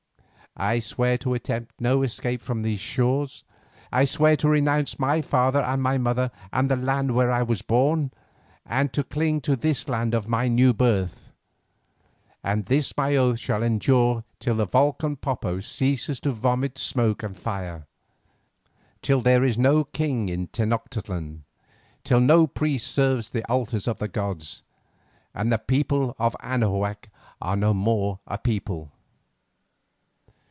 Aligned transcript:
I 0.57 0.79
swear 0.79 1.17
to 1.19 1.33
attempt 1.33 1.79
no 1.79 2.01
escape 2.03 2.41
from 2.41 2.61
these 2.61 2.81
shores. 2.81 3.45
I 3.89 4.03
swear 4.03 4.35
to 4.35 4.49
renounce 4.49 4.99
my 4.99 5.21
father 5.21 5.61
and 5.61 5.81
my 5.81 5.97
mother, 5.97 6.29
and 6.51 6.69
the 6.69 6.75
land 6.75 7.15
where 7.15 7.31
I 7.31 7.41
was 7.41 7.61
born, 7.61 8.11
and 8.65 8.91
to 8.91 9.05
cling 9.05 9.39
to 9.41 9.55
this 9.55 9.87
land 9.87 10.13
of 10.13 10.27
my 10.27 10.49
new 10.49 10.73
birth; 10.73 11.31
and 12.43 12.65
this 12.65 12.95
my 12.97 13.15
oath 13.15 13.39
shall 13.39 13.63
endure 13.63 14.25
till 14.41 14.55
the 14.55 14.65
volcan 14.67 15.15
Popo 15.15 15.61
ceases 15.61 16.19
to 16.19 16.33
vomit 16.33 16.77
smoke 16.77 17.23
and 17.23 17.37
fire, 17.37 17.87
till 19.01 19.21
there 19.21 19.45
is 19.45 19.57
no 19.57 19.85
king 19.85 20.27
in 20.27 20.47
Tenoctitlan, 20.49 21.43
till 22.03 22.19
no 22.19 22.45
priest 22.45 22.87
serves 22.91 23.29
the 23.29 23.47
altars 23.49 23.87
of 23.87 23.99
the 23.99 24.09
gods, 24.09 24.63
and 25.33 25.49
the 25.49 25.57
people 25.57 26.13
of 26.19 26.35
Anahuac 26.41 27.09
are 27.41 27.55
no 27.55 27.73
more 27.73 28.19
a 28.27 28.37
people. 28.37 28.91